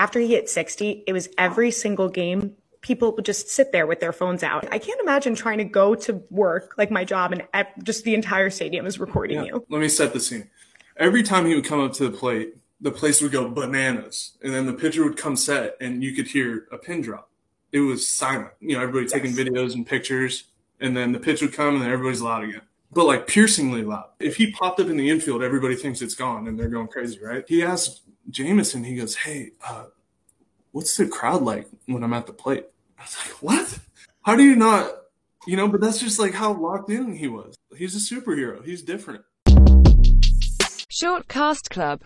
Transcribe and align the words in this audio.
After 0.00 0.18
he 0.18 0.28
hit 0.28 0.48
60, 0.48 1.04
it 1.06 1.12
was 1.12 1.28
every 1.36 1.70
single 1.70 2.08
game 2.08 2.56
people 2.80 3.14
would 3.14 3.26
just 3.26 3.50
sit 3.50 3.70
there 3.70 3.86
with 3.86 4.00
their 4.00 4.14
phones 4.14 4.42
out. 4.42 4.66
I 4.72 4.78
can't 4.78 4.98
imagine 4.98 5.34
trying 5.34 5.58
to 5.58 5.64
go 5.64 5.94
to 5.94 6.22
work, 6.30 6.72
like 6.78 6.90
my 6.90 7.04
job, 7.04 7.32
and 7.32 7.66
just 7.82 8.04
the 8.04 8.14
entire 8.14 8.48
stadium 8.48 8.86
is 8.86 8.98
recording 8.98 9.40
yeah. 9.40 9.44
you. 9.44 9.66
Let 9.68 9.82
me 9.82 9.90
set 9.90 10.14
the 10.14 10.20
scene. 10.20 10.48
Every 10.96 11.22
time 11.22 11.44
he 11.44 11.54
would 11.54 11.66
come 11.66 11.80
up 11.80 11.92
to 11.94 12.08
the 12.08 12.16
plate, 12.16 12.54
the 12.80 12.90
place 12.90 13.20
would 13.20 13.30
go 13.30 13.50
bananas, 13.50 14.38
and 14.42 14.54
then 14.54 14.64
the 14.64 14.72
pitcher 14.72 15.04
would 15.04 15.18
come 15.18 15.36
set, 15.36 15.76
and 15.82 16.02
you 16.02 16.14
could 16.14 16.28
hear 16.28 16.66
a 16.72 16.78
pin 16.78 17.02
drop. 17.02 17.30
It 17.70 17.80
was 17.80 18.08
silent. 18.08 18.52
You 18.60 18.76
know, 18.76 18.82
everybody 18.82 19.04
yes. 19.04 19.12
taking 19.12 19.32
videos 19.32 19.74
and 19.74 19.86
pictures, 19.86 20.44
and 20.80 20.96
then 20.96 21.12
the 21.12 21.20
pitch 21.20 21.42
would 21.42 21.52
come, 21.52 21.74
and 21.74 21.82
then 21.82 21.90
everybody's 21.90 22.22
loud 22.22 22.44
again 22.44 22.62
but 22.92 23.04
like 23.04 23.28
piercingly 23.28 23.82
loud. 23.82 24.08
If 24.18 24.34
he 24.34 24.50
popped 24.50 24.80
up 24.80 24.88
in 24.88 24.96
the 24.96 25.10
infield, 25.10 25.44
everybody 25.44 25.76
thinks 25.76 26.02
it's 26.02 26.16
gone 26.16 26.48
and 26.48 26.58
they're 26.58 26.68
going 26.68 26.88
crazy, 26.88 27.20
right? 27.20 27.44
He 27.46 27.62
asked 27.62 28.02
Jameson, 28.30 28.84
he 28.84 28.94
goes, 28.94 29.16
Hey, 29.16 29.52
uh, 29.66 29.86
what's 30.72 30.96
the 30.96 31.06
crowd 31.06 31.42
like 31.42 31.66
when 31.86 32.04
I'm 32.04 32.14
at 32.14 32.26
the 32.26 32.32
plate? 32.32 32.66
I 32.98 33.02
was 33.02 33.16
like, 33.18 33.42
What? 33.42 33.78
How 34.22 34.36
do 34.36 34.44
you 34.44 34.54
not, 34.54 34.92
you 35.46 35.56
know, 35.56 35.66
but 35.66 35.80
that's 35.80 35.98
just 35.98 36.18
like 36.18 36.34
how 36.34 36.52
locked 36.52 36.90
in 36.90 37.14
he 37.14 37.26
was. 37.26 37.56
He's 37.76 37.96
a 37.96 38.14
superhero, 38.14 38.64
he's 38.64 38.82
different. 38.82 39.24
Short 40.88 41.28
Cast 41.28 41.70
Club 41.70 41.98